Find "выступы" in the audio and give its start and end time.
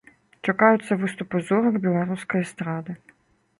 1.03-1.43